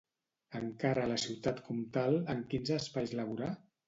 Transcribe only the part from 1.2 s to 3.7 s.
Ciutat Comtal, en quins espais laborà?